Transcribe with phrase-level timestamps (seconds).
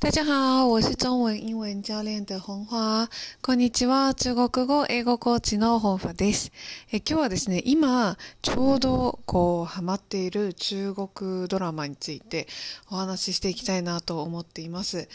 [0.00, 3.08] 大家好，我是中文英文教練的本花。
[3.40, 4.14] こんにちは。
[4.14, 6.52] 中国語、英語コーチの本花です。
[6.92, 12.46] え今日はですね、今、ちょうど、こう、ハマっている中国ドラマについて
[12.90, 15.08] お話ししていきたいなと思っています。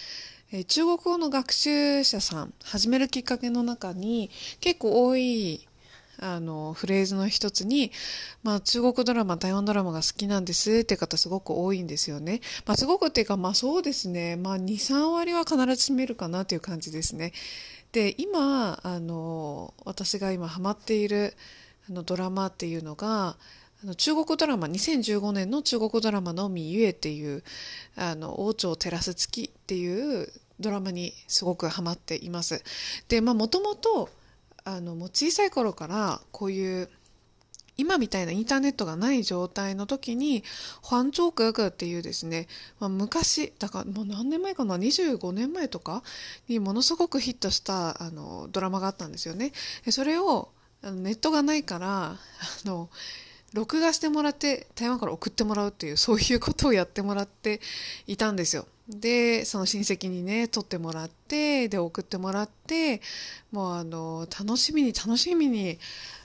[0.51, 5.67] え中国語の学習者さん、始めるきっかけの中に結構多い
[6.21, 7.91] あの、フレーズの一つに、
[8.43, 12.41] まあ、中国ドラマ、台湾ドラマが好きなんですって方すごく多いんですよね。
[12.65, 14.35] まあ、すごくっていうか、まあそうですね。
[14.35, 15.63] まあ、2、3割は必ず
[15.93, 17.31] 占めるかなという感じですね。
[17.91, 21.33] で、今、あの、私が今ハマっている、
[21.89, 23.37] あの、ドラマっていうのが、
[23.81, 27.43] あの中国ドラマ、2015年の中国ドラマのミユエっていう、
[27.95, 32.61] あの、王朝テラス付きっていうドラマにすごくハマっています。
[33.07, 34.09] で、まあもともと、
[34.63, 36.89] あの、もう小さい頃からこういう
[37.79, 40.43] 今みたいなインターネットがない状態の時に、
[40.81, 42.47] ファンチョークグっていうですね、
[42.81, 46.03] まあ、昔、だからもう何年前かな、25年前とか
[46.49, 49.53] にものすごくヒットしたあのドラマがあったんですよね。
[49.91, 50.49] それを
[50.83, 52.17] ネットがないから、あ
[52.65, 52.89] の、
[53.53, 57.61] 録画してもらって台湾から送ってもらうっていうそういうことをやってもらって
[58.07, 58.67] いたんですよ。
[58.89, 63.01] でその親戚にね撮ってもらってで送ってもらって
[63.51, 65.77] もうあの楽しみに楽しみに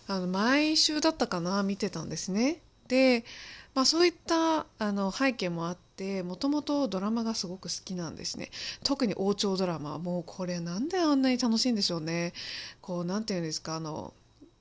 [0.07, 2.61] あの毎週だったかな見てたんですね。
[2.89, 3.25] で、
[3.75, 8.51] まあ、そういったあの背景もあってもともとドラマがすごく好きなんですね。
[8.83, 12.33] 特に王朝ドラマもうこれなんであんなに楽しいんでしょうね。
[12.81, 14.13] こうなんていうんですかあの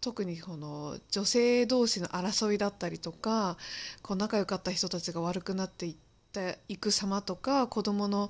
[0.04, 3.56] 特にこの女性同士の争いだったりとか
[4.02, 5.96] こう仲良かった人たちが悪くなっていっ
[6.34, 8.30] ていく様とか子供の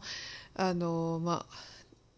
[0.55, 1.55] あの、まあ、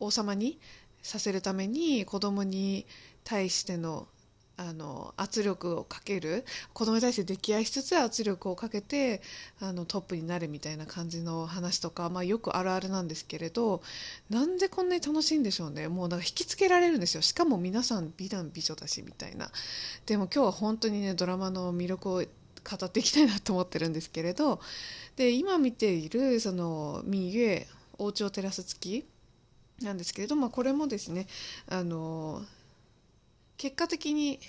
[0.01, 0.59] 王様に
[1.01, 2.85] させるために子供に
[3.23, 4.09] 対しての
[4.57, 6.45] あの圧力をかける。
[6.73, 9.21] 子供に対して溺愛しつつ圧力をかけて
[9.59, 13.81] あのトップになるみたいな感じの話とか、まあ、よくあるあるなんですけれど
[14.29, 15.87] なんでこんなに楽しいんでしょうね。
[15.87, 17.21] もうなんか引きつけられるんですよ。
[17.21, 19.51] しかも皆さん美男美女だしみたいな。
[20.05, 22.23] でも今日は本当にねドラマの魅力を
[22.65, 24.59] 語っていきたいなと思ってるんですけれど
[25.15, 27.67] で今見ているその「ミユエ
[27.99, 29.05] 王朝テラス付き」
[29.83, 31.27] なんですけれど、まあ、これもですね
[31.67, 32.43] あの
[33.57, 34.39] 結果的に、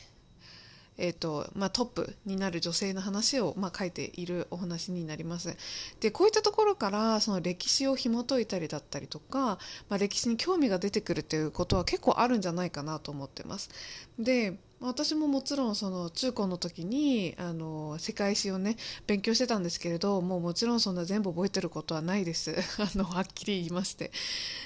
[0.99, 5.57] えーとまあ、トップになる女性の話を、まあ、書いているお話になります。
[6.01, 9.59] でこういったところからその歴史を紐解いたりだったりとか、
[9.89, 13.71] まあ、歴史に興味が出てくるということは結構あるんじゃないかなと思ってます。
[14.19, 18.77] で私ももちろんその中高の時にあの世界史をね
[19.07, 22.55] 勉強してたんですけれどもうもちろんそんな全部覚えてることはないです。
[22.79, 24.13] あのはっきり言いまして。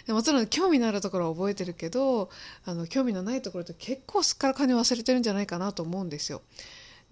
[0.09, 2.29] もちろん興味のあるところは覚えてるけど
[2.65, 6.43] あの興味のないところって結構すっからかに忘れてるんじゃないかなと思うんですよ。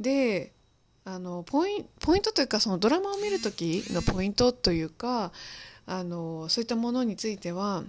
[0.00, 0.52] で
[1.04, 5.32] あのポイポイントというかそのドラマを見る時のポイントというか
[5.86, 7.84] あのそういったものについては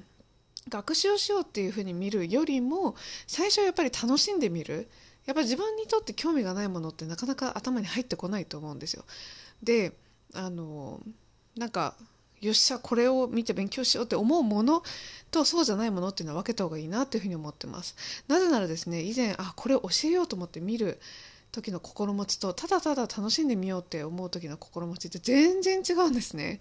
[0.69, 2.95] 学習をしようっていうふうに見るよりも
[3.27, 4.89] 最初はやっぱり楽しんでみる
[5.25, 9.03] やっぱ自分にとって興味がないものってなかなか頭に入ってこないと思うんですよ。
[9.61, 9.93] で
[10.33, 11.01] あの
[11.55, 11.95] なんか
[12.41, 14.81] よっしゃこれを見て勉強しようって思うもの
[15.29, 17.95] とそうじゃないものっていうのは分けた方がいいなっていうふうに思ってます。
[18.27, 20.99] なぜならですね以前あこれを教えようと思って見る
[21.51, 26.59] 時の心持ちとただただ楽しんでみようって思う時の心持ちって全然違うんですね。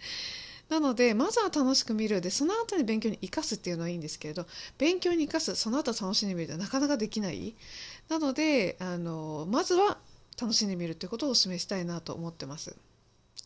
[0.69, 2.21] なのでまずは楽しく見る。
[2.21, 4.47] でその後に勉強に生かすっていうのはいいんですけれど
[4.77, 7.55] 勉強に生かすその後楽しんでみるってなかなかできない。
[8.09, 9.99] なのであのまずは
[10.41, 12.77] 楽しんでみるってことをお勧めしたいなと思ってます。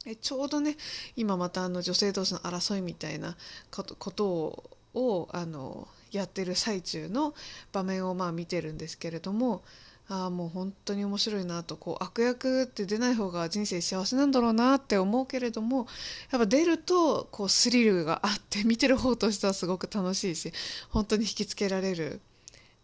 [0.04, 0.76] えちょうどね
[1.16, 3.36] 今またあの女性同士の争いみたいな
[3.70, 7.34] ことををあのやってる最中の
[7.72, 9.62] 場面をまあ見てるんですけれども
[10.08, 15.86] ああもう本当に面白いなとこう悪役って出ない方が人生幸せなんだろうなって思うけれども
[16.30, 20.52] やっぱ出るとこうスリルがあって見てる方としてはすごく楽しいし
[20.90, 22.20] 本当に引きつけられる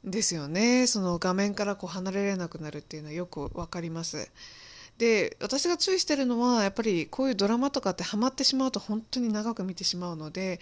[0.07, 4.31] んですよねその画面からこう離れられなくなるっていうのはよく分かります。
[4.97, 10.59] で私が注意してるのはやっぱりこういうドラマとかってハマってしまうと本当に長く見てしまうので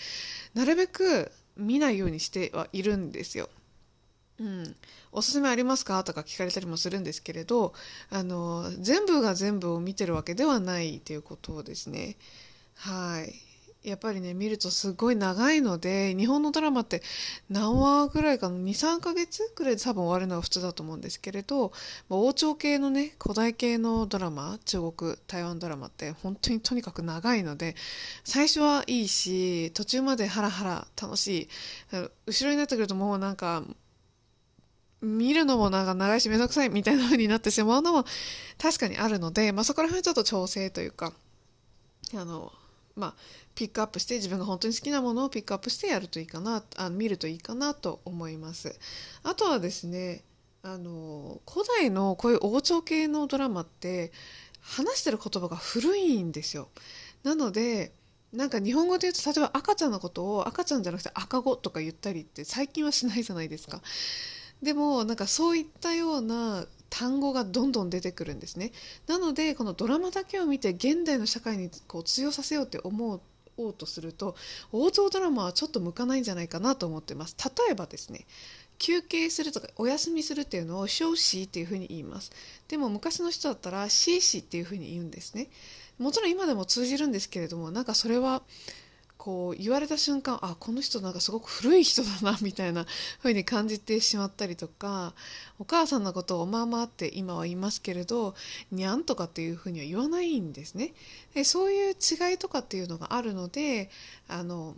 [0.52, 3.48] なるべく見ないようにしてはいるんですよ。
[4.38, 4.76] うん、
[5.12, 6.04] おすすめありますか？
[6.04, 7.72] とか聞かれたりもするんですけれど
[8.10, 12.16] あの全部が全部を見てるわけではないということですね。
[12.74, 13.45] はい
[13.86, 17.02] やっぱりね見るとすごい長いので日本のドラマって
[17.48, 21.72] 何話ぐらいかな？23ヶ月ぐらいで多分終わるのが普通だと思うんですけれど、
[22.10, 27.76] 王朝系のね古代系のドラマ中国台湾ドラマって本当にとにかく長いので
[28.24, 31.48] 最初はいいし途中までハラハラ楽しい。
[32.26, 33.62] 後ろになってくるともうなんか
[35.00, 38.04] 見るのもなんか長いしめんどくさいみたいな風になってしまうのも
[38.58, 41.12] 確かにあるので、まあ、そこら辺ちょっと調整というか、
[42.14, 42.52] あの、
[42.96, 43.14] まあ、
[43.54, 48.78] ピックアップして自分が本当に好きなものをピックアップしてやるといいかなあ見るといいかなと思います。
[49.22, 50.24] あとはですね
[50.62, 54.12] あの古代のこういう王朝系のドラマって
[54.60, 56.68] 話してる言葉が古いんですよ。
[57.22, 57.92] なので
[58.32, 63.80] なんか日本語で言うと例えば赤ちゃんのことを赤ちゃんじゃなくて赤子とか言ったりって最近はしないじゃないですか。
[64.62, 68.72] でもなんかそういったような単語がどんどん出てくるんですね。
[69.06, 73.20] なのでこのドラマだけを見て現代の社会にこう通用させようって思
[73.56, 74.36] おうとすると
[74.72, 77.36] 王道ドラマはちょっと向かないんじゃないかなと思ってます。
[77.42, 78.26] 例えばですね
[78.78, 82.30] 休憩するとかお休みするっていうのを休止っていうふうに言います。
[82.68, 85.48] でも昔の人だったらシーシーっていうふうに言うんですね。
[85.98, 88.42] もちろん今でも通じるんですけれどもなんかそれは
[89.18, 92.86] こう言われた瞬間あこの人なんかすごく古い人だなみたいな
[93.18, 95.14] 風に感じてしまったりとか
[95.58, 98.34] お母さんのことをおままって今は言いますけれど
[98.70, 100.92] にゃんとかっていう風には言わないんですね。
[101.34, 103.90] でそういう違いとかっていうのがあるので
[104.28, 104.76] あの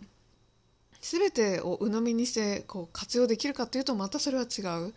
[1.01, 4.93] 全てを鵜呑みにしてこう活用できるかというとまたそれは違う。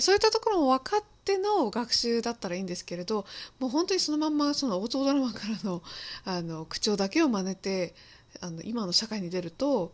[0.00, 3.26] そういったところも分かっての学習だったらいいんですけれど
[3.58, 5.82] もう本当にそのまんまそのオートドラマからの
[6.24, 7.94] あの口調だけを真似て
[8.40, 9.92] あの今の社会に出ると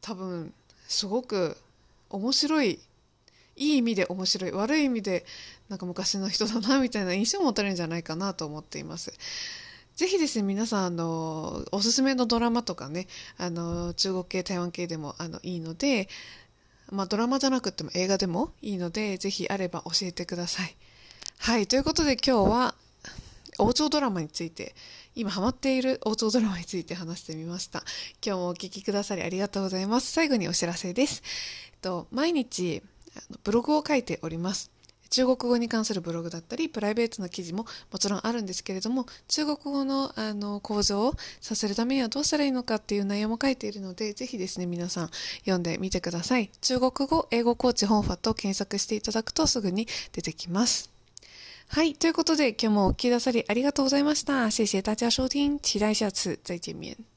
[0.00, 0.52] 多分
[0.88, 1.56] すごく
[2.10, 2.78] 面白い
[3.56, 5.24] いい意味で面白い悪い意味で
[5.68, 9.12] なんか昔の人だなみたいな印象を持たれるんじゃないかなと思っています。
[9.96, 13.06] ぜひですね、皆さん、あの、おすすめのドラマとかね、
[13.38, 16.10] あの、中国系、台湾系でも、あの、いいので、
[16.90, 20.76] まあ、ドラマじゃなくても映画でもいいので、ぜひあれば教えてください。
[21.38, 22.74] はい、ということで今日は、
[23.58, 24.74] 王朝ドラマについて、
[25.14, 27.82] 今ハマっている王朝ドラマについて話してみました。
[28.24, 30.12] 今日もお聴きくださりありがとうございます。
[30.12, 31.22] 最後にお知らせです。
[31.72, 32.82] えっと毎日、
[33.44, 34.70] ブログを書いております。
[35.10, 45.10] 中国語に関するブログだったりプライベートな記事ももちろんあるんですけれども中国語のあの向上をさせるためにはどうしたらいいのかっていう内容も書いているのでぜひですね皆さん
[45.40, 50.95] 読んでみてください中国語英語コーチ本ファと検索していただくとすぐに出てきます
[51.68, 51.94] はい。
[51.94, 54.50] ということで、今日もお聞きくださりありがとうございました。
[54.50, 55.58] 谢谢大家收听。
[55.60, 57.15] 期待下次再见面。